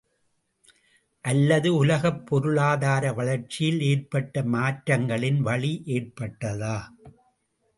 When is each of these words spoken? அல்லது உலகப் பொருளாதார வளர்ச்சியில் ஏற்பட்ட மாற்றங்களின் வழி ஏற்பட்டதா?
அல்லது 1.25 1.69
உலகப் 1.75 2.25
பொருளாதார 2.25 3.13
வளர்ச்சியில் 3.13 3.79
ஏற்பட்ட 3.81 4.43
மாற்றங்களின் 4.47 5.39
வழி 5.39 5.73
ஏற்பட்டதா? 5.87 6.75